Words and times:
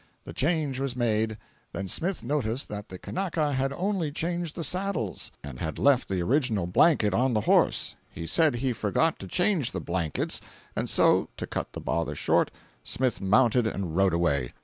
The 0.23 0.33
change 0.33 0.79
was 0.79 0.95
made; 0.95 1.37
then 1.73 1.87
Smith 1.87 2.23
noticed 2.23 2.69
that 2.69 2.89
the 2.89 2.97
Kanaka 2.97 3.53
had 3.53 3.71
only 3.71 4.11
changed 4.11 4.55
the 4.55 4.63
saddles, 4.63 5.31
and 5.43 5.59
had 5.59 5.77
left 5.77 6.09
the 6.09 6.23
original 6.23 6.65
blanket 6.65 7.13
on 7.13 7.35
the 7.35 7.41
horse; 7.41 7.93
he 8.09 8.25
said 8.25 8.55
he 8.55 8.73
forgot 8.73 9.19
to 9.19 9.27
change 9.27 9.73
the 9.73 9.79
blankets, 9.79 10.41
and 10.75 10.89
so, 10.89 11.29
to 11.37 11.45
cut 11.45 11.73
the 11.73 11.81
bother 11.81 12.15
short, 12.15 12.49
Smith 12.83 13.21
mounted 13.21 13.67
and 13.67 13.95
rode 13.95 14.15
away. 14.15 14.53